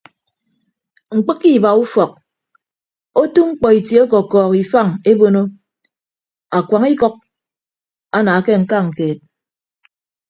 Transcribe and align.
Mkpịkke 1.15 1.47
iba 1.57 1.69
ufọk 1.83 2.11
otu 3.21 3.41
mkpọ 3.49 3.67
itie 3.77 3.99
ọkọkọọk 4.05 4.53
ifañ 4.61 4.87
ebono 5.11 5.41
akuañ 6.57 6.83
ikʌk 6.93 7.15
ana 8.17 8.33
ke 8.45 8.51
ñkañ 8.63 8.85
keed. 8.97 9.19